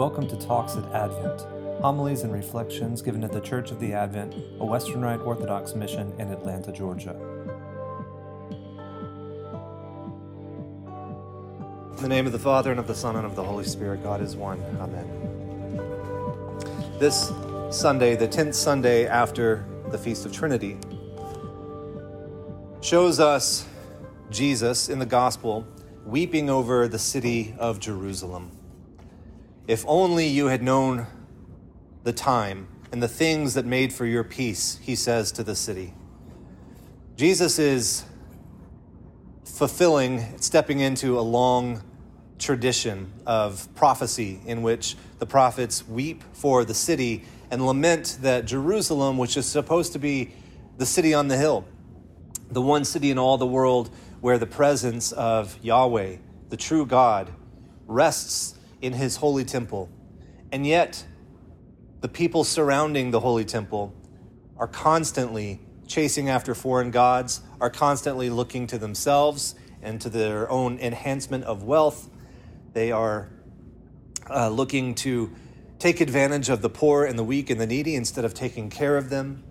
Welcome 0.00 0.26
to 0.28 0.36
Talks 0.38 0.76
at 0.76 0.84
Advent, 0.94 1.42
homilies 1.82 2.22
and 2.22 2.32
reflections 2.32 3.02
given 3.02 3.22
at 3.22 3.32
the 3.32 3.40
Church 3.42 3.70
of 3.70 3.78
the 3.80 3.92
Advent, 3.92 4.32
a 4.58 4.64
Western 4.64 5.02
Rite 5.02 5.20
Orthodox 5.20 5.74
mission 5.74 6.14
in 6.18 6.32
Atlanta, 6.32 6.72
Georgia. 6.72 7.10
In 11.96 12.02
the 12.02 12.08
name 12.08 12.24
of 12.24 12.32
the 12.32 12.38
Father, 12.38 12.70
and 12.70 12.80
of 12.80 12.86
the 12.86 12.94
Son, 12.94 13.16
and 13.16 13.26
of 13.26 13.36
the 13.36 13.44
Holy 13.44 13.64
Spirit, 13.64 14.02
God 14.02 14.22
is 14.22 14.36
one. 14.36 14.58
Amen. 14.80 15.06
This 16.98 17.30
Sunday, 17.68 18.16
the 18.16 18.26
10th 18.26 18.54
Sunday 18.54 19.06
after 19.06 19.66
the 19.90 19.98
Feast 19.98 20.24
of 20.24 20.32
Trinity, 20.32 20.78
shows 22.80 23.20
us 23.20 23.68
Jesus 24.30 24.88
in 24.88 24.98
the 24.98 25.04
Gospel 25.04 25.66
weeping 26.06 26.48
over 26.48 26.88
the 26.88 26.98
city 26.98 27.54
of 27.58 27.80
Jerusalem. 27.80 28.59
If 29.70 29.84
only 29.86 30.26
you 30.26 30.46
had 30.46 30.64
known 30.64 31.06
the 32.02 32.12
time 32.12 32.66
and 32.90 33.00
the 33.00 33.06
things 33.06 33.54
that 33.54 33.64
made 33.64 33.92
for 33.92 34.04
your 34.04 34.24
peace, 34.24 34.80
he 34.82 34.96
says 34.96 35.30
to 35.30 35.44
the 35.44 35.54
city. 35.54 35.94
Jesus 37.14 37.60
is 37.60 38.04
fulfilling, 39.44 40.40
stepping 40.40 40.80
into 40.80 41.20
a 41.20 41.22
long 41.22 41.84
tradition 42.40 43.12
of 43.24 43.72
prophecy 43.76 44.40
in 44.44 44.62
which 44.62 44.96
the 45.20 45.26
prophets 45.26 45.86
weep 45.86 46.24
for 46.32 46.64
the 46.64 46.74
city 46.74 47.22
and 47.52 47.64
lament 47.64 48.18
that 48.22 48.46
Jerusalem, 48.46 49.18
which 49.18 49.36
is 49.36 49.46
supposed 49.46 49.92
to 49.92 50.00
be 50.00 50.32
the 50.78 50.86
city 50.86 51.14
on 51.14 51.28
the 51.28 51.36
hill, 51.36 51.64
the 52.50 52.60
one 52.60 52.84
city 52.84 53.12
in 53.12 53.18
all 53.18 53.38
the 53.38 53.46
world 53.46 53.88
where 54.20 54.36
the 54.36 54.46
presence 54.46 55.12
of 55.12 55.56
Yahweh, 55.62 56.16
the 56.48 56.56
true 56.56 56.84
God, 56.84 57.30
rests 57.86 58.56
in 58.80 58.92
his 58.92 59.16
holy 59.16 59.44
temple. 59.44 59.88
And 60.52 60.66
yet, 60.66 61.04
the 62.00 62.08
people 62.08 62.44
surrounding 62.44 63.10
the 63.10 63.20
holy 63.20 63.44
temple 63.44 63.94
are 64.56 64.68
constantly 64.68 65.60
chasing 65.86 66.28
after 66.28 66.54
foreign 66.54 66.90
gods, 66.90 67.40
are 67.60 67.70
constantly 67.70 68.30
looking 68.30 68.66
to 68.68 68.78
themselves 68.78 69.54
and 69.82 70.00
to 70.00 70.08
their 70.08 70.50
own 70.50 70.78
enhancement 70.78 71.44
of 71.44 71.62
wealth. 71.64 72.08
They 72.72 72.92
are 72.92 73.28
uh, 74.28 74.48
looking 74.48 74.94
to 74.96 75.30
take 75.78 76.00
advantage 76.00 76.48
of 76.48 76.62
the 76.62 76.70
poor 76.70 77.04
and 77.04 77.18
the 77.18 77.24
weak 77.24 77.50
and 77.50 77.60
the 77.60 77.66
needy 77.66 77.96
instead 77.96 78.24
of 78.24 78.34
taking 78.34 78.70
care 78.70 78.96
of 78.96 79.10
them. 79.10 79.42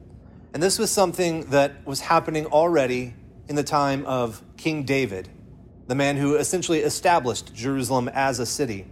And 0.53 0.63
this 0.63 0.79
was 0.79 0.91
something 0.91 1.45
that 1.45 1.85
was 1.85 1.99
happening 1.99 2.45
already 2.45 3.13
in 3.47 3.55
the 3.55 3.63
time 3.63 4.05
of 4.05 4.41
King 4.57 4.83
David, 4.83 5.27
the 5.87 5.95
man 5.95 6.17
who 6.17 6.35
essentially 6.35 6.79
established 6.79 7.53
Jerusalem 7.53 8.07
as 8.09 8.39
a 8.39 8.45
city. 8.45 8.85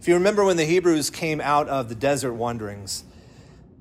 If 0.00 0.06
you 0.06 0.14
remember 0.14 0.44
when 0.44 0.56
the 0.56 0.64
Hebrews 0.64 1.10
came 1.10 1.40
out 1.40 1.68
of 1.68 1.88
the 1.88 1.94
desert 1.96 2.32
wanderings, 2.34 3.02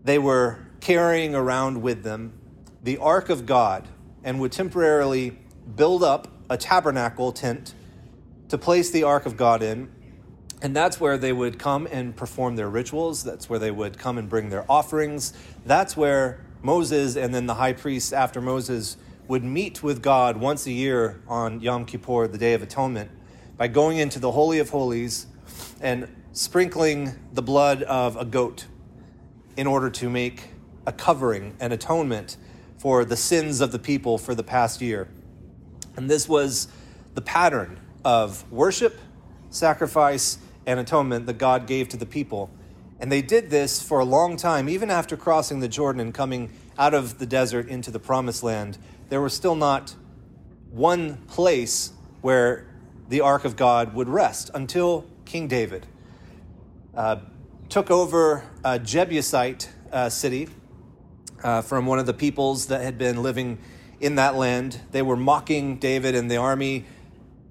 they 0.03 0.17
were 0.17 0.57
carrying 0.79 1.35
around 1.35 1.83
with 1.83 2.01
them 2.01 2.33
the 2.81 2.97
ark 2.97 3.29
of 3.29 3.45
God 3.45 3.87
and 4.23 4.39
would 4.39 4.51
temporarily 4.51 5.37
build 5.75 6.01
up 6.01 6.27
a 6.49 6.57
tabernacle 6.57 7.31
tent 7.31 7.75
to 8.49 8.57
place 8.57 8.89
the 8.89 9.03
ark 9.03 9.27
of 9.27 9.37
God 9.37 9.61
in. 9.61 9.91
And 10.59 10.75
that's 10.75 10.99
where 10.99 11.19
they 11.19 11.31
would 11.31 11.59
come 11.59 11.87
and 11.91 12.15
perform 12.15 12.55
their 12.55 12.69
rituals. 12.69 13.23
That's 13.23 13.47
where 13.47 13.59
they 13.59 13.71
would 13.71 13.99
come 13.99 14.17
and 14.17 14.27
bring 14.27 14.49
their 14.49 14.65
offerings. 14.67 15.33
That's 15.67 15.95
where 15.95 16.43
Moses 16.63 17.15
and 17.15 17.33
then 17.33 17.45
the 17.45 17.53
high 17.53 17.73
priest 17.73 18.11
after 18.11 18.41
Moses 18.41 18.97
would 19.27 19.43
meet 19.43 19.83
with 19.83 20.01
God 20.01 20.37
once 20.37 20.65
a 20.65 20.71
year 20.71 21.21
on 21.27 21.61
Yom 21.61 21.85
Kippur, 21.85 22.27
the 22.27 22.39
Day 22.39 22.53
of 22.53 22.63
Atonement, 22.63 23.11
by 23.55 23.67
going 23.67 23.97
into 23.97 24.17
the 24.17 24.31
Holy 24.31 24.57
of 24.57 24.71
Holies 24.71 25.27
and 25.81 26.07
sprinkling 26.33 27.13
the 27.33 27.41
blood 27.41 27.83
of 27.83 28.15
a 28.15 28.25
goat 28.25 28.65
in 29.55 29.67
order 29.67 29.89
to 29.89 30.09
make 30.09 30.49
a 30.85 30.91
covering 30.91 31.55
and 31.59 31.73
atonement 31.73 32.37
for 32.77 33.03
the 33.03 33.17
sins 33.17 33.59
of 33.59 33.71
the 33.71 33.79
people 33.79 34.17
for 34.17 34.35
the 34.35 34.43
past 34.43 34.81
year. 34.81 35.07
And 35.95 36.09
this 36.09 36.29
was 36.29 36.67
the 37.15 37.21
pattern 37.21 37.79
of 38.05 38.49
worship, 38.51 38.99
sacrifice, 39.49 40.37
and 40.65 40.79
atonement 40.79 41.25
that 41.25 41.37
God 41.37 41.65
gave 41.65 41.89
to 41.89 41.97
the 41.97 42.05
people. 42.05 42.51
And 42.99 43.11
they 43.11 43.21
did 43.21 43.49
this 43.49 43.81
for 43.81 43.99
a 43.99 44.05
long 44.05 44.37
time, 44.37 44.69
even 44.69 44.91
after 44.91 45.17
crossing 45.17 45.59
the 45.59 45.67
Jordan 45.67 46.01
and 46.01 46.13
coming 46.13 46.51
out 46.77 46.93
of 46.93 47.17
the 47.17 47.25
desert 47.25 47.67
into 47.67 47.89
the 47.89 47.99
promised 47.99 48.43
land. 48.43 48.77
There 49.09 49.21
was 49.21 49.33
still 49.33 49.55
not 49.55 49.95
one 50.69 51.17
place 51.27 51.91
where 52.21 52.67
the 53.09 53.21
ark 53.21 53.45
of 53.45 53.55
God 53.55 53.93
would 53.93 54.09
rest 54.09 54.51
until 54.53 55.05
King 55.27 55.49
David, 55.49 55.85
uh, 56.95 57.17
took 57.67 57.91
over 57.91 58.45
a 58.63 58.79
Jebusite 58.79 59.69
uh, 59.91 60.07
city 60.07 60.47
uh, 61.43 61.61
from 61.61 61.85
one 61.85 61.99
of 61.99 62.05
the 62.05 62.13
peoples 62.13 62.67
that 62.67 62.81
had 62.81 62.97
been 62.97 63.21
living 63.21 63.57
in 63.99 64.15
that 64.15 64.35
land. 64.35 64.79
They 64.91 65.01
were 65.01 65.17
mocking 65.17 65.79
David 65.79 66.15
and 66.15 66.31
the 66.31 66.37
army, 66.37 66.85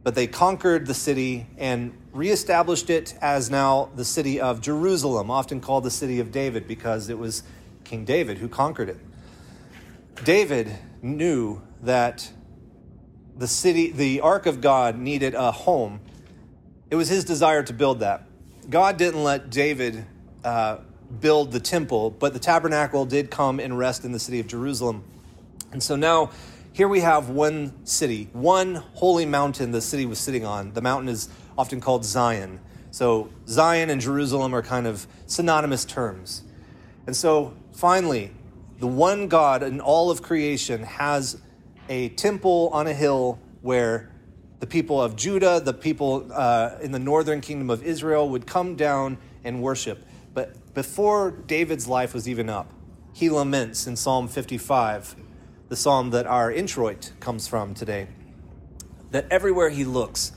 but 0.03 0.15
they 0.15 0.27
conquered 0.27 0.87
the 0.87 0.95
city 0.95 1.47
and 1.59 1.93
reestablished 2.13 2.89
it 2.89 3.15
as 3.21 3.51
now 3.51 3.91
the 3.95 4.07
city 4.07 4.41
of 4.41 4.63
Jerusalem, 4.63 5.31
often 5.31 5.61
called 5.61 5.85
the 5.85 5.91
city 5.91 6.19
of 6.19 6.33
David 6.33 6.67
because 6.67 7.11
it 7.11 7.19
was 7.19 7.43
King 7.85 8.07
David 8.07 8.39
who 8.39 8.49
conquered 8.49 8.89
it. 8.89 8.99
David 10.25 10.79
knew 11.03 11.61
that 11.83 12.33
the 13.37 13.47
city, 13.47 13.93
the 13.93 14.23
ark 14.23 14.47
of 14.47 14.63
God 14.63 14.97
needed 14.99 15.35
a 15.35 15.53
home 15.53 16.01
it 16.91 16.97
was 16.97 17.09
his 17.09 17.25
desire 17.25 17.63
to 17.63 17.73
build 17.73 18.01
that. 18.01 18.27
God 18.69 18.97
didn't 18.97 19.23
let 19.23 19.51
David 19.51 20.05
uh, 20.45 20.79
build 21.21 21.53
the 21.53 21.61
temple, 21.61 22.11
but 22.11 22.33
the 22.33 22.39
tabernacle 22.39 23.05
did 23.07 23.31
come 23.31 23.61
and 23.61 23.77
rest 23.79 24.05
in 24.05 24.13
the 24.13 24.19
city 24.19 24.41
of 24.41 24.47
Jerusalem. 24.47 25.05
And 25.73 25.83
so 25.83 25.97
now 25.97 26.31
here 26.73 26.89
we 26.89 27.01
have 27.01 27.31
one 27.31 27.87
city, 27.87 28.29
one 28.33 28.75
holy 28.75 29.27
mountain 29.27 29.73
the 29.73 29.81
city 29.81 30.07
was 30.07 30.19
sitting 30.19 30.45
on. 30.45 30.73
The 30.73 30.83
mountain 30.83 31.09
is 31.09 31.29
often 31.57 31.81
called 31.81 32.05
Zion. 32.05 32.61
So 32.91 33.31
Zion 33.49 33.91
and 33.91 34.01
Jerusalem 34.01 34.55
are 34.55 34.63
kind 34.63 34.87
of 34.87 35.07
synonymous 35.27 35.85
terms. 35.85 36.43
And 37.07 37.17
so 37.17 37.55
finally, 37.73 38.33
the 38.79 38.87
one 38.87 39.29
God 39.29 39.63
in 39.63 39.81
all 39.81 40.11
of 40.11 40.23
creation 40.23 40.83
has 40.83 41.41
a 41.89 42.11
temple 42.11 42.71
on 42.73 42.87
a 42.87 42.93
hill 42.93 43.39
where 43.63 44.11
the 44.61 44.67
people 44.67 45.01
of 45.01 45.17
Judah, 45.17 45.61
the 45.61 45.75
people 45.75 46.27
uh, 46.33 46.77
in 46.81 46.93
the 46.93 46.99
northern 46.99 47.41
kingdom 47.41 47.71
of 47.71 47.83
Israel 47.83 48.29
would 48.29 48.47
come 48.47 48.75
down 48.75 49.19
and 49.45 49.63
worship. 49.63 50.05
But 50.35 50.75
before 50.75 51.31
David's 51.31 51.87
life 51.87 52.15
was 52.15 52.29
even 52.29 52.49
up, 52.49 52.73
he 53.13 53.31
laments 53.31 53.87
in 53.87 53.97
Psalm 53.97 54.29
55, 54.29 55.17
the 55.69 55.77
psalm 55.77 56.11
that 56.11 56.27
our 56.27 56.51
introit 56.51 57.13
comes 57.21 57.49
from 57.49 57.75
today, 57.75 58.09
that 59.11 59.27
everywhere 59.31 59.71
he 59.71 59.85
looks, 59.85 60.33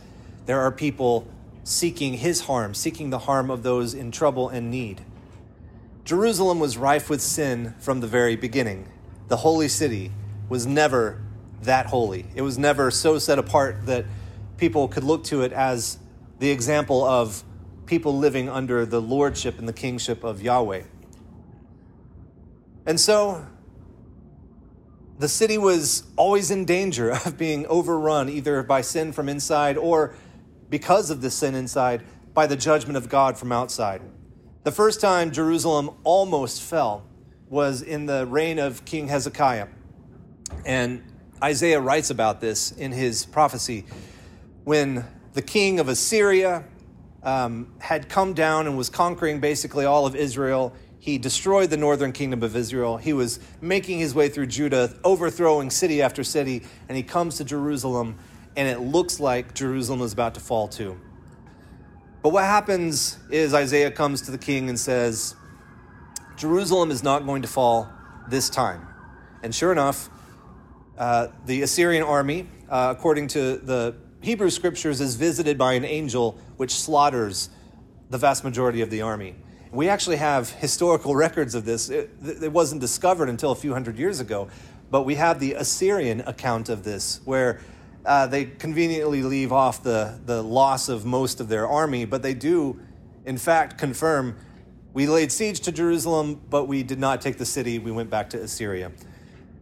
there 0.45 0.61
are 0.61 0.71
people 0.71 1.27
seeking 1.63 2.15
his 2.15 2.41
harm, 2.41 2.73
seeking 2.73 3.09
the 3.09 3.19
harm 3.19 3.51
of 3.51 3.63
those 3.63 3.93
in 3.93 4.11
trouble 4.11 4.49
and 4.49 4.71
need. 4.71 5.01
Jerusalem 6.03 6.59
was 6.59 6.77
rife 6.77 7.09
with 7.09 7.21
sin 7.21 7.75
from 7.79 7.99
the 7.99 8.07
very 8.07 8.35
beginning. 8.35 8.87
The 9.27 9.37
holy 9.37 9.67
city 9.67 10.11
was 10.49 10.65
never 10.65 11.21
that 11.63 11.87
holy. 11.87 12.25
It 12.35 12.41
was 12.41 12.57
never 12.57 12.91
so 12.91 13.17
set 13.19 13.39
apart 13.39 13.85
that 13.85 14.05
people 14.57 14.87
could 14.87 15.03
look 15.03 15.23
to 15.25 15.41
it 15.41 15.51
as 15.51 15.97
the 16.39 16.49
example 16.49 17.03
of 17.03 17.43
people 17.85 18.17
living 18.17 18.49
under 18.49 18.85
the 18.85 19.01
lordship 19.01 19.59
and 19.59 19.67
the 19.67 19.73
kingship 19.73 20.23
of 20.23 20.41
Yahweh. 20.41 20.83
And 22.85 22.99
so 22.99 23.45
the 25.17 25.27
city 25.27 25.57
was 25.57 26.03
always 26.15 26.49
in 26.49 26.65
danger 26.65 27.11
of 27.25 27.37
being 27.37 27.65
overrun 27.67 28.29
either 28.29 28.63
by 28.63 28.81
sin 28.81 29.11
from 29.11 29.27
inside 29.29 29.77
or 29.77 30.15
because 30.69 31.09
of 31.09 31.21
the 31.21 31.29
sin 31.29 31.55
inside 31.55 32.03
by 32.33 32.47
the 32.47 32.55
judgment 32.55 32.95
of 32.95 33.09
God 33.09 33.37
from 33.37 33.51
outside. 33.51 34.01
The 34.63 34.71
first 34.71 35.01
time 35.01 35.31
Jerusalem 35.31 35.89
almost 36.03 36.61
fell 36.61 37.05
was 37.49 37.81
in 37.81 38.05
the 38.05 38.25
reign 38.27 38.59
of 38.59 38.85
King 38.85 39.07
Hezekiah. 39.07 39.67
And 40.65 41.03
Isaiah 41.43 41.79
writes 41.79 42.09
about 42.09 42.41
this 42.41 42.71
in 42.71 42.91
his 42.91 43.25
prophecy 43.25 43.85
when 44.65 45.05
the 45.33 45.41
king 45.41 45.79
of 45.79 45.87
Assyria 45.87 46.65
um, 47.23 47.73
had 47.79 48.09
come 48.09 48.33
down 48.33 48.67
and 48.67 48.77
was 48.77 48.89
conquering 48.89 49.39
basically 49.39 49.85
all 49.85 50.05
of 50.05 50.15
Israel. 50.15 50.73
He 50.99 51.17
destroyed 51.17 51.69
the 51.69 51.77
northern 51.77 52.11
kingdom 52.11 52.43
of 52.43 52.55
Israel. 52.55 52.97
He 52.97 53.13
was 53.13 53.39
making 53.61 53.99
his 53.99 54.13
way 54.13 54.27
through 54.27 54.47
Judah, 54.47 54.93
overthrowing 55.03 55.69
city 55.69 56.01
after 56.01 56.23
city, 56.23 56.63
and 56.89 56.97
he 56.97 57.03
comes 57.03 57.37
to 57.37 57.45
Jerusalem, 57.45 58.17
and 58.57 58.67
it 58.67 58.81
looks 58.81 59.19
like 59.19 59.53
Jerusalem 59.53 60.01
is 60.01 60.11
about 60.11 60.33
to 60.33 60.41
fall 60.41 60.67
too. 60.67 60.99
But 62.21 62.33
what 62.33 62.43
happens 62.43 63.17
is 63.31 63.53
Isaiah 63.53 63.91
comes 63.91 64.21
to 64.23 64.31
the 64.31 64.37
king 64.37 64.67
and 64.67 64.77
says, 64.77 65.35
Jerusalem 66.35 66.91
is 66.91 67.01
not 67.01 67.25
going 67.25 67.43
to 67.43 67.47
fall 67.47 67.89
this 68.27 68.49
time. 68.49 68.87
And 69.41 69.55
sure 69.55 69.71
enough, 69.71 70.09
uh, 70.99 71.29
the 71.45 71.61
Assyrian 71.61 72.03
army, 72.03 72.45
uh, 72.69 72.93
according 72.95 73.29
to 73.29 73.57
the 73.57 73.95
Hebrew 74.21 74.49
scriptures, 74.49 74.99
is 74.99 75.15
visited 75.15 75.57
by 75.57 75.73
an 75.73 75.85
angel 75.85 76.37
which 76.57 76.71
slaughters 76.71 77.49
the 78.09 78.17
vast 78.17 78.43
majority 78.43 78.81
of 78.81 78.89
the 78.89 79.01
army. 79.01 79.35
We 79.71 79.87
actually 79.87 80.17
have 80.17 80.49
historical 80.49 81.15
records 81.15 81.55
of 81.55 81.63
this. 81.63 81.89
It, 81.89 82.11
it, 82.21 82.51
wasn't 82.51 82.81
discovered 82.81 83.29
until 83.29 83.51
a 83.51 83.55
few 83.55 83.71
hundred 83.71 83.97
years 83.97 84.19
ago, 84.19 84.49
but 84.91 85.03
we 85.03 85.15
have 85.15 85.39
the 85.39 85.53
Assyrian 85.53 86.21
account 86.21 86.67
of 86.67 86.83
this, 86.83 87.21
where 87.23 87.61
uh, 88.05 88.27
they 88.27 88.45
conveniently 88.45 89.23
leave 89.23 89.53
off 89.53 89.81
the, 89.81 90.19
the 90.25 90.41
loss 90.41 90.89
of 90.89 91.05
most 91.05 91.39
of 91.39 91.47
their 91.47 91.67
army, 91.67 92.03
but 92.03 92.23
they 92.23 92.33
do, 92.33 92.77
in 93.25 93.37
fact, 93.37 93.77
confirm 93.77 94.35
we 94.91 95.07
laid 95.07 95.31
siege 95.31 95.61
to 95.61 95.71
Jerusalem, 95.71 96.41
but 96.49 96.65
we 96.65 96.83
did 96.83 96.99
not 96.99 97.21
take 97.21 97.37
the 97.37 97.45
city. 97.45 97.79
We 97.79 97.91
went 97.91 98.09
back 98.09 98.31
to 98.31 98.41
Assyria. 98.41 98.91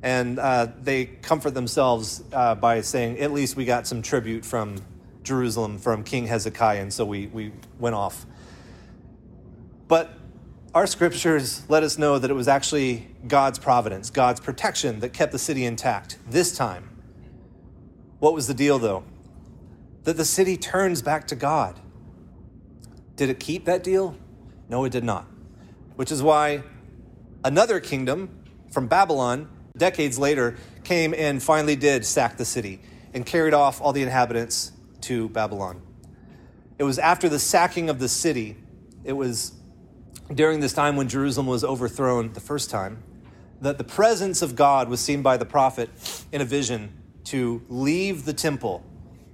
And 0.03 0.37
uh, 0.37 0.67
they 0.81 1.05
comfort 1.05 1.51
themselves 1.51 2.23
uh, 2.31 2.55
by 2.55 2.81
saying, 2.81 3.19
at 3.19 3.31
least 3.31 3.55
we 3.55 3.65
got 3.65 3.87
some 3.87 4.01
tribute 4.01 4.45
from 4.45 4.77
Jerusalem, 5.23 5.79
from 5.79 6.03
King 6.03 6.27
Hezekiah, 6.27 6.81
and 6.81 6.93
so 6.93 7.03
we, 7.03 7.27
we 7.27 7.51
went 7.79 7.95
off. 7.95 8.25
But 9.87 10.13
our 10.73 10.85
scriptures 10.85 11.63
let 11.69 11.83
us 11.83 11.97
know 11.97 12.19
that 12.19 12.29
it 12.29 12.35
was 12.35 12.47
actually 12.47 13.07
God's 13.27 13.57
providence, 13.57 14.09
God's 14.09 14.39
protection 14.39 14.99
that 14.99 15.13
kept 15.13 15.31
the 15.31 15.39
city 15.39 15.65
intact 15.65 16.17
this 16.29 16.55
time. 16.55 16.89
What 18.19 18.33
was 18.33 18.47
the 18.47 18.53
deal, 18.53 18.79
though? 18.79 19.03
That 20.03 20.17
the 20.17 20.25
city 20.25 20.57
turns 20.57 21.01
back 21.01 21.27
to 21.27 21.35
God. 21.35 21.79
Did 23.15 23.29
it 23.29 23.39
keep 23.39 23.65
that 23.65 23.83
deal? 23.83 24.15
No, 24.69 24.85
it 24.85 24.91
did 24.91 25.03
not. 25.03 25.25
Which 25.95 26.11
is 26.11 26.21
why 26.21 26.63
another 27.43 27.79
kingdom 27.79 28.29
from 28.71 28.87
Babylon, 28.87 29.49
decades 29.77 30.17
later, 30.17 30.55
came 30.83 31.13
and 31.13 31.41
finally 31.41 31.75
did 31.75 32.05
sack 32.05 32.37
the 32.37 32.45
city 32.45 32.79
and 33.13 33.25
carried 33.25 33.53
off 33.53 33.81
all 33.81 33.93
the 33.93 34.01
inhabitants 34.01 34.71
to 35.01 35.29
Babylon. 35.29 35.81
It 36.77 36.83
was 36.83 36.99
after 36.99 37.29
the 37.29 37.39
sacking 37.39 37.89
of 37.89 37.99
the 37.99 38.09
city, 38.09 38.57
it 39.03 39.13
was 39.13 39.53
during 40.33 40.59
this 40.59 40.73
time 40.73 40.95
when 40.95 41.07
Jerusalem 41.07 41.47
was 41.47 41.63
overthrown 41.63 42.33
the 42.33 42.39
first 42.39 42.69
time, 42.69 43.03
that 43.61 43.77
the 43.77 43.83
presence 43.83 44.41
of 44.41 44.55
God 44.55 44.89
was 44.89 44.99
seen 44.99 45.21
by 45.21 45.37
the 45.37 45.45
prophet 45.45 45.89
in 46.31 46.41
a 46.41 46.45
vision 46.45 46.91
to 47.25 47.63
leave 47.69 48.25
the 48.25 48.33
temple, 48.33 48.85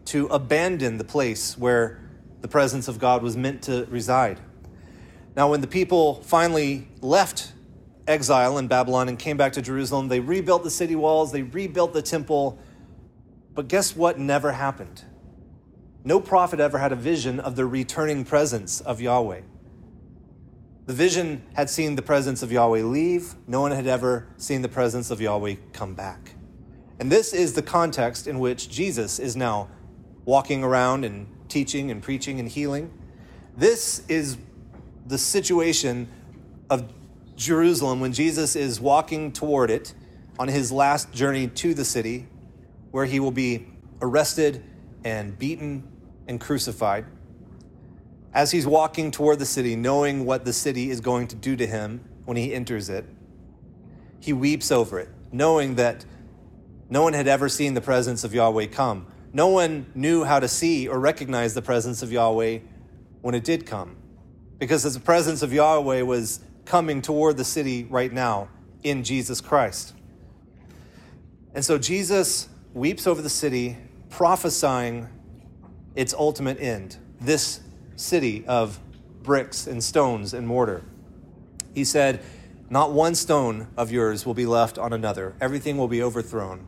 to 0.06 0.28
abandon 0.28 0.98
the 0.98 1.04
place 1.04 1.58
where 1.58 2.00
the 2.42 2.48
presence 2.48 2.88
of 2.88 3.00
God 3.00 3.22
was 3.22 3.36
meant 3.36 3.64
to 3.64 3.86
reside. 3.90 4.40
Now, 5.36 5.50
when 5.50 5.62
the 5.62 5.68
people 5.68 6.22
finally 6.24 6.88
left 7.02 7.54
exile 8.08 8.58
in 8.58 8.68
Babylon 8.68 9.10
and 9.10 9.18
came 9.18 9.38
back 9.38 9.54
to 9.54 9.62
Jerusalem, 9.62 10.08
they 10.08 10.20
rebuilt 10.20 10.64
the 10.64 10.70
city 10.70 10.96
walls, 10.96 11.32
they 11.32 11.44
rebuilt 11.44 11.94
the 11.94 12.02
temple. 12.02 12.60
But 13.54 13.68
guess 13.68 13.96
what 13.96 14.20
never 14.20 14.52
happened? 14.52 15.04
No 16.04 16.20
prophet 16.20 16.60
ever 16.60 16.80
had 16.80 16.92
a 16.92 16.98
vision 16.98 17.40
of 17.40 17.56
the 17.56 17.66
returning 17.66 18.26
presence 18.26 18.82
of 18.82 19.00
Yahweh. 19.00 19.42
The 20.86 20.94
vision 20.94 21.44
had 21.54 21.70
seen 21.70 21.96
the 21.96 22.02
presence 22.02 22.44
of 22.44 22.52
Yahweh 22.52 22.82
leave, 22.82 23.36
no 23.48 23.62
one 23.62 23.72
had 23.72 23.88
ever 23.88 24.28
seen 24.36 24.62
the 24.62 24.70
presence 24.70 25.12
of 25.12 25.22
Yahweh 25.22 25.56
come 25.72 25.94
back. 25.94 26.36
And 27.00 27.10
this 27.10 27.34
is 27.34 27.54
the 27.54 27.62
context 27.62 28.28
in 28.28 28.40
which 28.40 28.70
Jesus 28.70 29.18
is 29.18 29.36
now 29.36 29.70
walking 30.26 30.64
around 30.64 31.06
and 31.06 31.28
teaching 31.48 31.90
and 31.90 32.02
preaching 32.04 32.40
and 32.40 32.50
healing. 32.50 32.92
This 33.56 34.04
is 34.10 34.38
the 35.06 35.18
situation 35.18 36.10
of 36.70 36.92
Jerusalem 37.36 38.00
when 38.00 38.14
Jesus 38.14 38.56
is 38.56 38.80
walking 38.80 39.32
toward 39.32 39.70
it 39.70 39.94
on 40.40 40.48
his 40.48 40.72
last 40.72 41.12
journey 41.12 41.48
to 41.48 41.74
the 41.74 41.86
city, 41.86 42.28
where 42.92 43.06
he 43.06 43.20
will 43.20 43.32
be 43.32 43.68
arrested 44.02 44.64
and 45.04 45.38
beaten 45.38 45.84
and 46.28 46.40
crucified. 46.40 47.06
As 48.34 48.52
he's 48.52 48.66
walking 48.66 49.12
toward 49.12 49.40
the 49.40 49.46
city, 49.46 49.76
knowing 49.76 50.26
what 50.26 50.46
the 50.46 50.54
city 50.54 50.90
is 50.90 51.02
going 51.02 51.28
to 51.28 51.36
do 51.36 51.56
to 51.56 51.68
him 51.68 52.04
when 52.26 52.38
he 52.38 52.54
enters 52.54 52.90
it, 52.90 53.06
he 54.20 54.34
weeps 54.34 54.72
over 54.72 55.00
it, 55.00 55.10
knowing 55.32 55.76
that 55.76 56.06
no 56.90 57.04
one 57.04 57.14
had 57.14 57.28
ever 57.28 57.50
seen 57.50 57.74
the 57.74 57.82
presence 57.82 58.24
of 58.24 58.34
Yahweh 58.34 58.68
come. 58.68 59.08
No 59.34 59.48
one 59.48 59.88
knew 59.96 60.24
how 60.24 60.40
to 60.40 60.48
see 60.48 60.88
or 60.88 61.00
recognize 61.00 61.54
the 61.54 61.62
presence 61.62 62.02
of 62.04 62.12
Yahweh 62.12 62.60
when 63.22 63.36
it 63.36 63.44
did 63.44 63.66
come 63.66 63.98
because 64.60 64.84
the 64.84 65.00
presence 65.00 65.42
of 65.42 65.52
Yahweh 65.52 66.04
was 66.04 66.40
coming 66.66 67.02
toward 67.02 67.38
the 67.38 67.44
city 67.44 67.86
right 67.86 68.12
now 68.12 68.50
in 68.84 69.04
Jesus 69.04 69.42
Christ. 69.42 69.94
And 71.54 71.64
so 71.64 71.78
Jesus 71.78 72.50
weeps 72.74 73.06
over 73.06 73.22
the 73.22 73.30
city, 73.30 73.78
prophesying 74.10 75.08
its 75.96 76.14
ultimate 76.14 76.60
end 76.60 76.98
this 77.22 77.62
city 77.96 78.44
of 78.48 78.80
bricks 79.22 79.68
and 79.68 79.84
stones 79.84 80.34
and 80.34 80.46
mortar. 80.46 80.84
He 81.74 81.86
said, 81.86 82.22
Not 82.70 82.92
one 82.92 83.16
stone 83.16 83.68
of 83.78 83.92
yours 83.92 84.26
will 84.26 84.34
be 84.34 84.46
left 84.46 84.78
on 84.78 84.94
another, 84.94 85.36
everything 85.40 85.78
will 85.78 85.88
be 85.88 86.04
overthrown. 86.04 86.66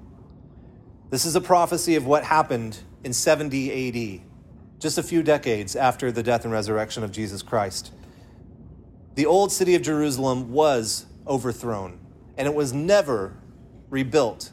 This 1.09 1.25
is 1.25 1.35
a 1.35 1.41
prophecy 1.41 1.95
of 1.95 2.05
what 2.05 2.23
happened 2.23 2.79
in 3.03 3.13
70 3.13 4.19
AD 4.19 4.21
just 4.79 4.97
a 4.97 5.03
few 5.03 5.23
decades 5.23 5.75
after 5.75 6.11
the 6.11 6.21
death 6.21 6.43
and 6.43 6.53
resurrection 6.53 7.03
of 7.03 7.11
Jesus 7.11 7.41
Christ. 7.41 7.91
The 9.15 9.25
old 9.25 9.51
city 9.51 9.75
of 9.75 9.81
Jerusalem 9.81 10.51
was 10.51 11.05
overthrown, 11.25 11.99
and 12.37 12.47
it 12.47 12.53
was 12.53 12.73
never 12.73 13.37
rebuilt 13.89 14.51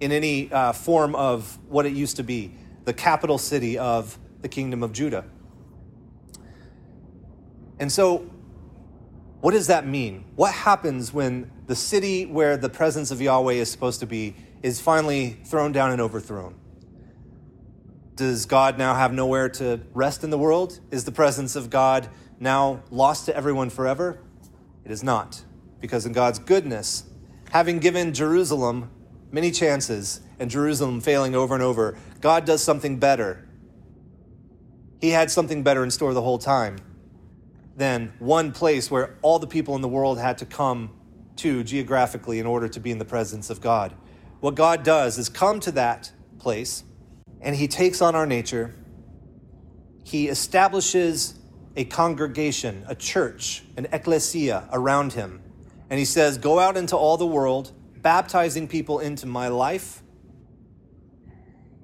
in 0.00 0.10
any 0.10 0.52
uh, 0.52 0.72
form 0.72 1.14
of 1.14 1.58
what 1.68 1.86
it 1.86 1.92
used 1.92 2.16
to 2.16 2.22
be 2.22 2.52
the 2.84 2.92
capital 2.92 3.38
city 3.38 3.78
of 3.78 4.18
the 4.42 4.48
kingdom 4.48 4.82
of 4.82 4.92
Judah. 4.92 5.24
And 7.78 7.90
so, 7.90 8.30
what 9.40 9.52
does 9.52 9.68
that 9.68 9.86
mean? 9.86 10.24
What 10.36 10.52
happens 10.52 11.12
when 11.12 11.50
the 11.66 11.76
city 11.76 12.26
where 12.26 12.56
the 12.56 12.68
presence 12.68 13.10
of 13.10 13.20
Yahweh 13.20 13.54
is 13.54 13.70
supposed 13.70 14.00
to 14.00 14.06
be 14.06 14.36
is 14.62 14.80
finally 14.80 15.38
thrown 15.44 15.72
down 15.72 15.92
and 15.92 16.00
overthrown? 16.00 16.56
Does 18.16 18.46
God 18.46 18.78
now 18.78 18.94
have 18.94 19.12
nowhere 19.12 19.48
to 19.50 19.80
rest 19.92 20.24
in 20.24 20.30
the 20.30 20.38
world? 20.38 20.80
Is 20.90 21.04
the 21.04 21.12
presence 21.12 21.56
of 21.56 21.70
God 21.70 22.08
now 22.38 22.82
lost 22.90 23.26
to 23.26 23.36
everyone 23.36 23.70
forever? 23.70 24.18
It 24.84 24.90
is 24.90 25.02
not, 25.02 25.42
because 25.80 26.06
in 26.06 26.12
God's 26.12 26.38
goodness, 26.38 27.04
having 27.50 27.78
given 27.78 28.12
Jerusalem 28.12 28.90
many 29.30 29.50
chances 29.50 30.20
and 30.38 30.50
Jerusalem 30.50 31.00
failing 31.00 31.34
over 31.34 31.54
and 31.54 31.62
over, 31.62 31.96
God 32.20 32.44
does 32.44 32.62
something 32.62 32.98
better. 32.98 33.48
He 35.00 35.10
had 35.10 35.30
something 35.30 35.62
better 35.62 35.82
in 35.84 35.90
store 35.90 36.14
the 36.14 36.22
whole 36.22 36.38
time 36.38 36.78
than 37.76 38.12
one 38.18 38.52
place 38.52 38.90
where 38.90 39.16
all 39.22 39.38
the 39.38 39.46
people 39.46 39.74
in 39.74 39.82
the 39.82 39.88
world 39.88 40.18
had 40.18 40.38
to 40.38 40.46
come 40.46 40.90
to 41.36 41.64
geographically 41.64 42.38
in 42.38 42.46
order 42.46 42.68
to 42.68 42.80
be 42.80 42.90
in 42.90 42.98
the 42.98 43.04
presence 43.04 43.50
of 43.50 43.60
God. 43.60 43.94
What 44.40 44.54
God 44.54 44.82
does 44.82 45.18
is 45.18 45.28
come 45.28 45.60
to 45.60 45.72
that 45.72 46.12
place 46.38 46.84
and 47.40 47.56
he 47.56 47.68
takes 47.68 48.00
on 48.00 48.14
our 48.14 48.26
nature. 48.26 48.74
He 50.04 50.28
establishes 50.28 51.34
a 51.76 51.84
congregation, 51.84 52.84
a 52.88 52.94
church, 52.94 53.62
an 53.76 53.86
ecclesia 53.92 54.68
around 54.72 55.12
him. 55.14 55.42
And 55.90 55.98
he 55.98 56.04
says, 56.04 56.38
Go 56.38 56.58
out 56.58 56.76
into 56.76 56.96
all 56.96 57.16
the 57.16 57.26
world, 57.26 57.72
baptizing 57.96 58.68
people 58.68 59.00
into 59.00 59.26
my 59.26 59.48
life 59.48 60.02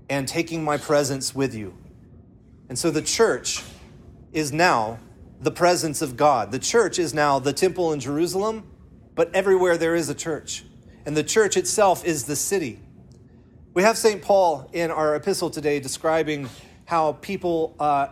and 0.09 0.27
taking 0.27 0.65
my 0.65 0.77
presence 0.77 1.35
with 1.35 1.55
you. 1.55 1.77
And 2.69 2.79
so 2.79 2.91
the 2.91 3.03
church 3.03 3.63
is 4.33 4.53
now 4.53 4.99
the 5.41 5.51
presence 5.51 6.03
of 6.03 6.17
God. 6.17 6.53
The 6.53 6.59
church 6.59 6.99
is 6.99 7.15
now 7.15 7.39
the 7.39 7.53
temple 7.53 7.93
in 7.93 8.01
Jerusalem, 8.01 8.65
but 9.15 9.35
everywhere 9.35 9.77
there 9.77 9.95
is 9.95 10.09
a 10.09 10.15
church. 10.15 10.65
And 11.07 11.17
the 11.17 11.25
church 11.25 11.57
itself 11.57 12.05
is 12.05 12.25
the 12.25 12.37
city. 12.37 12.81
We 13.73 13.83
have 13.83 13.97
St. 13.97 14.21
Paul 14.21 14.69
in 14.73 14.91
our 14.91 15.15
epistle 15.15 15.49
today 15.49 15.81
describing 15.81 16.49
how 16.85 17.13
people 17.13 17.77
uh, 17.79 18.09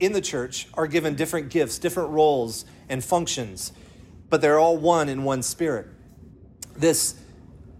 in 0.00 0.12
the 0.12 0.20
church 0.20 0.68
are 0.74 0.86
given 0.86 1.14
different 1.14 1.50
gifts, 1.50 1.78
different 1.78 2.10
roles 2.10 2.64
and 2.88 3.04
functions, 3.04 3.72
but 4.30 4.40
they're 4.40 4.58
all 4.58 4.76
one 4.76 5.08
in 5.08 5.24
one 5.24 5.42
spirit. 5.42 5.86
This 6.76 7.14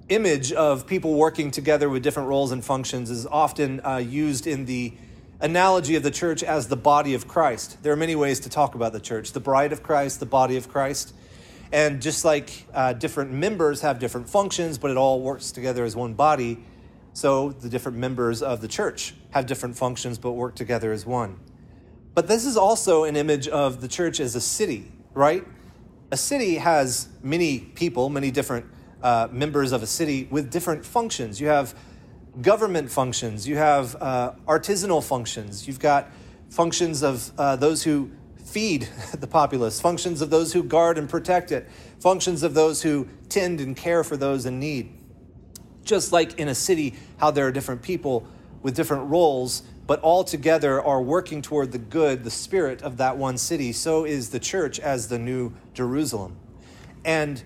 image 0.08 0.52
of 0.52 0.86
people 0.86 1.14
working 1.14 1.50
together 1.50 1.88
with 1.88 2.02
different 2.02 2.28
roles 2.28 2.52
and 2.52 2.64
functions 2.64 3.10
is 3.10 3.26
often 3.26 3.84
uh, 3.84 3.96
used 3.96 4.46
in 4.46 4.66
the 4.66 4.92
analogy 5.40 5.96
of 5.96 6.02
the 6.02 6.10
church 6.10 6.42
as 6.42 6.68
the 6.68 6.76
body 6.76 7.14
of 7.14 7.26
Christ. 7.26 7.82
There 7.82 7.92
are 7.92 7.96
many 7.96 8.14
ways 8.14 8.40
to 8.40 8.48
talk 8.48 8.74
about 8.74 8.92
the 8.92 9.00
church 9.00 9.32
the 9.32 9.40
bride 9.40 9.72
of 9.72 9.82
Christ, 9.82 10.20
the 10.20 10.26
body 10.26 10.56
of 10.56 10.68
Christ. 10.68 11.14
And 11.72 12.00
just 12.00 12.24
like 12.24 12.66
uh, 12.72 12.92
different 12.92 13.32
members 13.32 13.80
have 13.80 13.98
different 13.98 14.28
functions, 14.28 14.78
but 14.78 14.90
it 14.90 14.96
all 14.96 15.20
works 15.20 15.50
together 15.50 15.84
as 15.84 15.96
one 15.96 16.14
body, 16.14 16.62
so 17.14 17.50
the 17.50 17.68
different 17.68 17.98
members 17.98 18.42
of 18.42 18.60
the 18.60 18.68
church 18.68 19.14
have 19.30 19.46
different 19.46 19.76
functions 19.76 20.18
but 20.18 20.32
work 20.32 20.54
together 20.54 20.92
as 20.92 21.04
one. 21.04 21.40
But 22.14 22.28
this 22.28 22.46
is 22.46 22.56
also 22.56 23.04
an 23.04 23.16
image 23.16 23.48
of 23.48 23.80
the 23.80 23.88
church 23.88 24.20
as 24.20 24.36
a 24.36 24.40
city, 24.40 24.92
right? 25.14 25.44
A 26.12 26.16
city 26.16 26.56
has 26.56 27.08
many 27.22 27.58
people, 27.58 28.08
many 28.08 28.30
different 28.30 28.66
uh, 29.02 29.28
members 29.32 29.72
of 29.72 29.82
a 29.82 29.86
city 29.86 30.28
with 30.30 30.50
different 30.50 30.86
functions. 30.86 31.40
You 31.40 31.48
have 31.48 31.74
government 32.40 32.90
functions, 32.90 33.48
you 33.48 33.56
have 33.56 33.96
uh, 34.00 34.32
artisanal 34.46 35.02
functions, 35.02 35.66
you've 35.66 35.80
got 35.80 36.08
functions 36.50 37.02
of 37.02 37.32
uh, 37.36 37.56
those 37.56 37.82
who 37.82 38.10
feed 38.44 38.82
the 39.18 39.26
populace, 39.26 39.80
functions 39.80 40.20
of 40.20 40.30
those 40.30 40.52
who 40.52 40.62
guard 40.62 40.98
and 40.98 41.08
protect 41.08 41.50
it, 41.50 41.68
functions 41.98 42.44
of 42.44 42.54
those 42.54 42.82
who 42.82 43.08
tend 43.28 43.60
and 43.60 43.76
care 43.76 44.04
for 44.04 44.16
those 44.16 44.46
in 44.46 44.60
need. 44.60 44.92
Just 45.84 46.12
like 46.12 46.38
in 46.38 46.48
a 46.48 46.54
city, 46.54 46.94
how 47.18 47.30
there 47.30 47.46
are 47.46 47.52
different 47.52 47.82
people 47.82 48.26
with 48.64 48.74
different 48.74 49.10
roles, 49.10 49.62
but 49.86 50.00
all 50.00 50.24
together 50.24 50.82
are 50.82 51.02
working 51.02 51.42
toward 51.42 51.70
the 51.70 51.78
good, 51.78 52.24
the 52.24 52.30
spirit 52.30 52.82
of 52.82 52.96
that 52.96 53.18
one 53.18 53.36
city, 53.36 53.72
so 53.72 54.06
is 54.06 54.30
the 54.30 54.40
church 54.40 54.80
as 54.80 55.08
the 55.08 55.18
new 55.18 55.52
Jerusalem. 55.74 56.36
And 57.04 57.42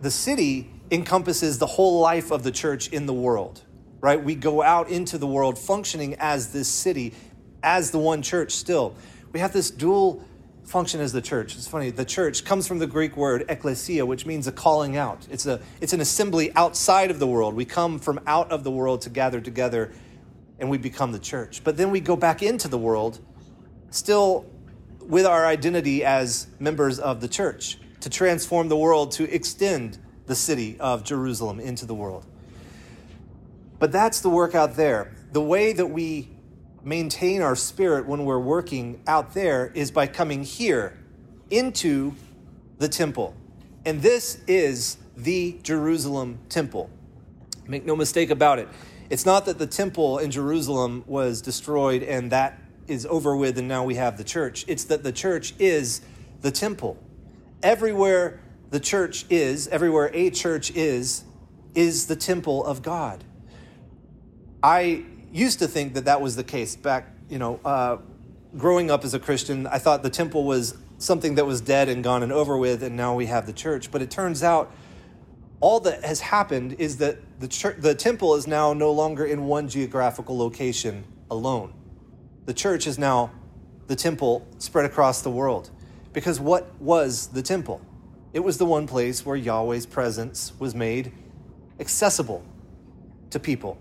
the 0.00 0.10
city 0.10 0.68
encompasses 0.90 1.58
the 1.58 1.66
whole 1.66 2.00
life 2.00 2.32
of 2.32 2.42
the 2.42 2.50
church 2.50 2.88
in 2.88 3.06
the 3.06 3.14
world, 3.14 3.62
right? 4.00 4.22
We 4.22 4.34
go 4.34 4.62
out 4.62 4.90
into 4.90 5.16
the 5.16 5.28
world 5.28 5.56
functioning 5.56 6.16
as 6.18 6.52
this 6.52 6.66
city, 6.66 7.14
as 7.62 7.92
the 7.92 7.98
one 8.00 8.22
church 8.22 8.50
still. 8.50 8.96
We 9.32 9.38
have 9.38 9.52
this 9.52 9.70
dual 9.70 10.24
function 10.66 11.00
as 11.00 11.12
the 11.12 11.22
church. 11.22 11.54
It's 11.54 11.68
funny, 11.68 11.90
the 11.90 12.04
church 12.04 12.44
comes 12.44 12.66
from 12.66 12.80
the 12.80 12.86
Greek 12.86 13.16
word 13.16 13.46
ekklesia, 13.48 14.06
which 14.06 14.26
means 14.26 14.46
a 14.48 14.52
calling 14.52 14.96
out. 14.96 15.26
It's, 15.30 15.46
a, 15.46 15.60
it's 15.80 15.92
an 15.92 16.00
assembly 16.00 16.52
outside 16.54 17.10
of 17.10 17.20
the 17.20 17.26
world. 17.26 17.54
We 17.54 17.64
come 17.64 17.98
from 17.98 18.20
out 18.26 18.50
of 18.50 18.64
the 18.64 18.70
world 18.70 19.02
to 19.02 19.10
gather 19.10 19.40
together 19.40 19.92
and 20.58 20.68
we 20.68 20.78
become 20.78 21.12
the 21.12 21.18
church. 21.18 21.62
But 21.62 21.76
then 21.76 21.90
we 21.90 22.00
go 22.00 22.16
back 22.16 22.42
into 22.42 22.66
the 22.66 22.78
world, 22.78 23.20
still 23.90 24.46
with 25.00 25.24
our 25.24 25.46
identity 25.46 26.04
as 26.04 26.48
members 26.58 26.98
of 26.98 27.20
the 27.20 27.28
church, 27.28 27.78
to 28.00 28.10
transform 28.10 28.68
the 28.68 28.76
world, 28.76 29.12
to 29.12 29.32
extend 29.32 29.98
the 30.26 30.34
city 30.34 30.76
of 30.80 31.04
Jerusalem 31.04 31.60
into 31.60 31.86
the 31.86 31.94
world. 31.94 32.26
But 33.78 33.92
that's 33.92 34.20
the 34.20 34.30
work 34.30 34.54
out 34.54 34.74
there. 34.74 35.14
The 35.32 35.42
way 35.42 35.72
that 35.74 35.86
we 35.86 36.35
maintain 36.86 37.42
our 37.42 37.56
spirit 37.56 38.06
when 38.06 38.24
we're 38.24 38.38
working 38.38 39.02
out 39.08 39.34
there 39.34 39.72
is 39.74 39.90
by 39.90 40.06
coming 40.06 40.44
here 40.44 40.96
into 41.50 42.14
the 42.78 42.88
temple. 42.88 43.34
And 43.84 44.00
this 44.00 44.40
is 44.46 44.96
the 45.16 45.58
Jerusalem 45.64 46.38
temple. 46.48 46.88
Make 47.66 47.84
no 47.84 47.96
mistake 47.96 48.30
about 48.30 48.60
it. 48.60 48.68
It's 49.10 49.26
not 49.26 49.46
that 49.46 49.58
the 49.58 49.66
temple 49.66 50.18
in 50.18 50.30
Jerusalem 50.30 51.02
was 51.08 51.42
destroyed 51.42 52.04
and 52.04 52.30
that 52.30 52.62
is 52.86 53.04
over 53.06 53.36
with 53.36 53.58
and 53.58 53.66
now 53.66 53.82
we 53.82 53.96
have 53.96 54.16
the 54.16 54.24
church. 54.24 54.64
It's 54.68 54.84
that 54.84 55.02
the 55.02 55.12
church 55.12 55.54
is 55.58 56.02
the 56.42 56.52
temple. 56.52 56.96
Everywhere 57.64 58.38
the 58.70 58.78
church 58.78 59.26
is, 59.28 59.66
everywhere 59.68 60.12
a 60.14 60.30
church 60.30 60.70
is, 60.70 61.24
is 61.74 62.06
the 62.06 62.16
temple 62.16 62.64
of 62.64 62.82
God. 62.82 63.24
I 64.62 65.04
used 65.36 65.58
to 65.58 65.68
think 65.68 65.94
that 65.94 66.06
that 66.06 66.20
was 66.20 66.36
the 66.36 66.44
case 66.44 66.76
back, 66.76 67.08
you 67.28 67.38
know, 67.38 67.60
uh, 67.64 67.98
growing 68.56 68.90
up 68.90 69.04
as 69.04 69.12
a 69.14 69.18
Christian. 69.18 69.66
I 69.66 69.78
thought 69.78 70.02
the 70.02 70.10
temple 70.10 70.44
was 70.44 70.76
something 70.98 71.34
that 71.34 71.44
was 71.44 71.60
dead 71.60 71.88
and 71.88 72.02
gone 72.02 72.22
and 72.22 72.32
over 72.32 72.56
with, 72.56 72.82
and 72.82 72.96
now 72.96 73.14
we 73.14 73.26
have 73.26 73.46
the 73.46 73.52
church. 73.52 73.90
But 73.90 74.00
it 74.00 74.10
turns 74.10 74.42
out 74.42 74.72
all 75.60 75.80
that 75.80 76.04
has 76.04 76.20
happened 76.20 76.76
is 76.78 76.98
that 76.98 77.18
the, 77.38 77.48
church, 77.48 77.76
the 77.80 77.94
temple 77.94 78.34
is 78.34 78.46
now 78.46 78.72
no 78.72 78.90
longer 78.92 79.26
in 79.26 79.44
one 79.44 79.68
geographical 79.68 80.36
location 80.38 81.04
alone. 81.30 81.74
The 82.46 82.54
church 82.54 82.86
is 82.86 82.98
now 82.98 83.30
the 83.88 83.96
temple 83.96 84.46
spread 84.58 84.86
across 84.86 85.22
the 85.22 85.30
world. 85.30 85.70
Because 86.12 86.40
what 86.40 86.74
was 86.80 87.28
the 87.28 87.42
temple? 87.42 87.80
It 88.32 88.40
was 88.40 88.56
the 88.58 88.64
one 88.64 88.86
place 88.86 89.24
where 89.26 89.36
Yahweh's 89.36 89.86
presence 89.86 90.52
was 90.58 90.74
made 90.74 91.12
accessible 91.78 92.42
to 93.30 93.38
people. 93.38 93.78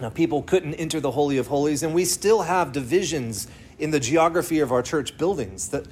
Now, 0.00 0.10
people 0.10 0.42
couldn't 0.42 0.74
enter 0.74 1.00
the 1.00 1.10
Holy 1.10 1.38
of 1.38 1.46
Holies, 1.46 1.82
and 1.82 1.94
we 1.94 2.04
still 2.04 2.42
have 2.42 2.72
divisions 2.72 3.48
in 3.78 3.90
the 3.90 4.00
geography 4.00 4.60
of 4.60 4.70
our 4.70 4.82
church 4.82 5.16
buildings 5.16 5.68
that 5.70 5.86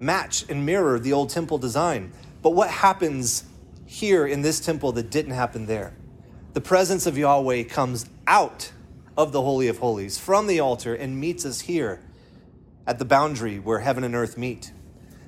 match 0.00 0.48
and 0.48 0.64
mirror 0.64 0.98
the 0.98 1.12
old 1.12 1.30
temple 1.30 1.58
design. 1.58 2.12
But 2.42 2.50
what 2.50 2.70
happens 2.70 3.44
here 3.86 4.26
in 4.26 4.42
this 4.42 4.60
temple 4.60 4.92
that 4.92 5.10
didn't 5.10 5.32
happen 5.32 5.66
there? 5.66 5.94
The 6.54 6.60
presence 6.60 7.06
of 7.06 7.18
Yahweh 7.18 7.64
comes 7.64 8.08
out 8.26 8.72
of 9.16 9.32
the 9.32 9.42
Holy 9.42 9.68
of 9.68 9.78
Holies 9.78 10.18
from 10.18 10.46
the 10.46 10.60
altar 10.60 10.94
and 10.94 11.18
meets 11.18 11.44
us 11.44 11.60
here 11.60 12.00
at 12.86 12.98
the 12.98 13.04
boundary 13.04 13.58
where 13.58 13.80
heaven 13.80 14.04
and 14.04 14.14
earth 14.14 14.38
meet. 14.38 14.72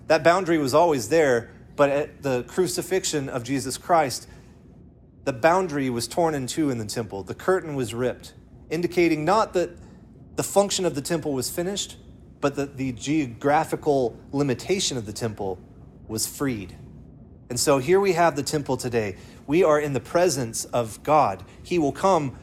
That 0.07 0.23
boundary 0.23 0.59
was 0.59 0.75
always 0.75 1.09
there, 1.09 1.51
but 1.75 1.91
at 1.91 2.23
the 2.23 2.45
crucifixion 2.45 3.29
of 3.29 3.43
Jesus 3.45 3.77
Christ, 3.77 4.29
the 5.27 5.33
boundary 5.33 5.91
was 5.91 6.07
torn 6.07 6.37
in 6.37 6.47
two 6.47 6.71
in 6.71 6.79
the 6.79 6.85
temple. 6.85 7.25
The 7.25 7.35
curtain 7.35 7.75
was 7.75 7.93
ripped, 7.93 8.33
indicating 8.71 9.25
not 9.25 9.55
that 9.55 9.71
the 10.37 10.45
function 10.45 10.87
of 10.87 10.95
the 10.95 11.01
temple 11.01 11.33
was 11.33 11.51
finished, 11.51 11.97
but 12.41 12.55
that 12.55 12.77
the 12.77 12.93
geographical 12.93 14.17
limitation 14.31 14.97
of 14.97 15.05
the 15.05 15.13
temple 15.13 15.59
was 16.07 16.29
freed. 16.29 16.77
And 17.51 17.59
so 17.59 17.79
here 17.79 17.99
we 17.99 18.13
have 18.13 18.37
the 18.37 18.45
temple 18.45 18.77
today. 18.77 19.17
We 19.49 19.65
are 19.65 19.81
in 19.81 19.95
the 19.95 20.01
presence 20.01 20.65
of 20.67 21.03
God. 21.03 21.43
He 21.61 21.77
will 21.81 21.91
come 21.91 22.39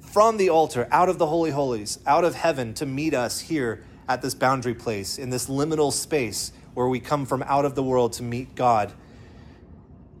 from 0.00 0.36
the 0.36 0.50
altar, 0.50 0.86
out 0.90 1.08
of 1.08 1.16
the 1.16 1.26
Holy 1.26 1.50
Holies, 1.50 1.98
out 2.06 2.24
of 2.24 2.34
heaven 2.34 2.74
to 2.74 2.84
meet 2.84 3.14
us 3.14 3.40
here 3.40 3.84
at 4.06 4.20
this 4.20 4.34
boundary 4.34 4.74
place, 4.74 5.16
in 5.16 5.30
this 5.30 5.48
liminal 5.48 5.90
space 5.90 6.52
where 6.74 6.88
we 6.88 7.00
come 7.00 7.24
from 7.24 7.42
out 7.44 7.64
of 7.64 7.74
the 7.74 7.82
world 7.82 8.12
to 8.14 8.22
meet 8.22 8.54
God. 8.54 8.92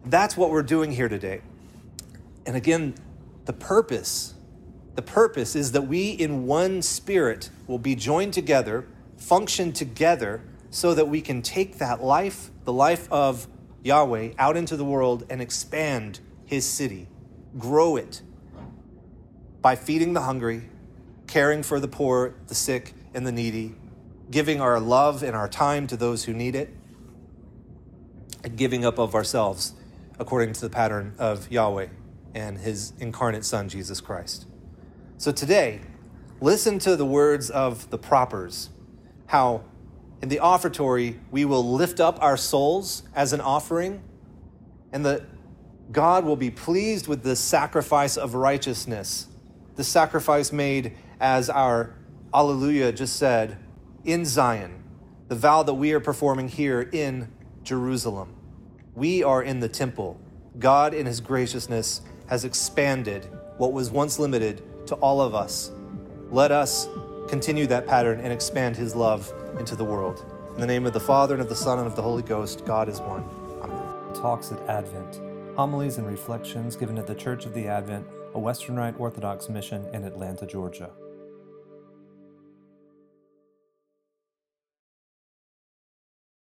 That's 0.06 0.38
what 0.38 0.50
we're 0.50 0.62
doing 0.62 0.90
here 0.90 1.10
today. 1.10 1.42
And 2.46 2.56
again, 2.56 2.94
the 3.44 3.52
purpose, 3.52 4.34
the 4.94 5.02
purpose 5.02 5.54
is 5.56 5.72
that 5.72 5.82
we 5.82 6.10
in 6.10 6.46
one 6.46 6.82
spirit 6.82 7.50
will 7.66 7.78
be 7.78 7.94
joined 7.94 8.34
together, 8.34 8.86
function 9.16 9.72
together, 9.72 10.42
so 10.70 10.94
that 10.94 11.08
we 11.08 11.20
can 11.20 11.42
take 11.42 11.78
that 11.78 12.02
life, 12.02 12.50
the 12.64 12.72
life 12.72 13.10
of 13.12 13.46
Yahweh, 13.82 14.32
out 14.38 14.56
into 14.56 14.76
the 14.76 14.84
world 14.84 15.26
and 15.28 15.40
expand 15.40 16.20
his 16.46 16.66
city, 16.66 17.08
grow 17.58 17.96
it 17.96 18.22
by 19.60 19.76
feeding 19.76 20.12
the 20.12 20.22
hungry, 20.22 20.62
caring 21.26 21.62
for 21.62 21.78
the 21.78 21.88
poor, 21.88 22.34
the 22.48 22.54
sick, 22.54 22.94
and 23.14 23.26
the 23.26 23.32
needy, 23.32 23.74
giving 24.30 24.60
our 24.60 24.80
love 24.80 25.22
and 25.22 25.36
our 25.36 25.48
time 25.48 25.86
to 25.86 25.96
those 25.96 26.24
who 26.24 26.32
need 26.32 26.54
it, 26.54 26.74
and 28.42 28.56
giving 28.56 28.84
up 28.84 28.98
of 28.98 29.14
ourselves 29.14 29.74
according 30.18 30.52
to 30.52 30.60
the 30.60 30.70
pattern 30.70 31.14
of 31.18 31.50
Yahweh 31.50 31.88
and 32.34 32.58
his 32.58 32.92
incarnate 32.98 33.44
Son, 33.44 33.68
Jesus 33.68 34.00
Christ. 34.00 34.46
So 35.18 35.32
today, 35.32 35.80
listen 36.40 36.78
to 36.80 36.96
the 36.96 37.06
words 37.06 37.50
of 37.50 37.90
the 37.90 37.98
propers, 37.98 38.70
how 39.26 39.62
in 40.20 40.28
the 40.28 40.38
offertory 40.38 41.18
we 41.30 41.44
will 41.44 41.72
lift 41.72 42.00
up 42.00 42.18
our 42.22 42.36
souls 42.36 43.02
as 43.14 43.32
an 43.32 43.40
offering, 43.40 44.02
and 44.92 45.04
that 45.06 45.22
God 45.90 46.24
will 46.24 46.36
be 46.36 46.50
pleased 46.50 47.06
with 47.06 47.22
the 47.22 47.36
sacrifice 47.36 48.16
of 48.16 48.34
righteousness, 48.34 49.26
the 49.76 49.84
sacrifice 49.84 50.52
made 50.52 50.96
as 51.20 51.50
our 51.50 51.94
Alleluia 52.34 52.92
just 52.92 53.16
said 53.16 53.58
in 54.04 54.24
Zion, 54.24 54.82
the 55.28 55.34
vow 55.34 55.62
that 55.62 55.74
we 55.74 55.92
are 55.92 56.00
performing 56.00 56.48
here 56.48 56.88
in 56.92 57.30
Jerusalem. 57.62 58.34
We 58.94 59.22
are 59.22 59.42
in 59.42 59.60
the 59.60 59.68
temple. 59.68 60.20
God, 60.58 60.94
in 60.94 61.06
his 61.06 61.20
graciousness, 61.20 62.02
has 62.32 62.46
expanded 62.46 63.28
what 63.58 63.74
was 63.74 63.90
once 63.90 64.18
limited 64.18 64.62
to 64.86 64.94
all 64.94 65.20
of 65.20 65.34
us. 65.34 65.70
Let 66.30 66.50
us 66.50 66.88
continue 67.28 67.66
that 67.66 67.86
pattern 67.86 68.20
and 68.20 68.32
expand 68.32 68.74
his 68.74 68.94
love 68.94 69.30
into 69.58 69.76
the 69.76 69.84
world. 69.84 70.24
In 70.54 70.60
the 70.62 70.66
name 70.66 70.86
of 70.86 70.94
the 70.94 70.98
Father, 70.98 71.34
and 71.34 71.42
of 71.42 71.50
the 71.50 71.54
Son, 71.54 71.76
and 71.76 71.86
of 71.86 71.94
the 71.94 72.00
Holy 72.00 72.22
Ghost, 72.22 72.64
God 72.64 72.88
is 72.88 73.00
one. 73.02 73.22
Amen. 73.62 74.14
Talks 74.14 74.50
at 74.50 74.58
Advent 74.66 75.20
Homilies 75.56 75.98
and 75.98 76.06
reflections 76.06 76.74
given 76.74 76.96
at 76.96 77.06
the 77.06 77.14
Church 77.14 77.44
of 77.44 77.52
the 77.52 77.68
Advent, 77.68 78.06
a 78.32 78.38
Western 78.38 78.76
Rite 78.76 78.98
Orthodox 78.98 79.50
mission 79.50 79.84
in 79.92 80.04
Atlanta, 80.04 80.46
Georgia. 80.46 80.88